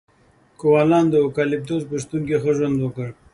[0.59, 3.07] کوالان د اوکالیپتوس په شتون کې ښه ژوند وکړ.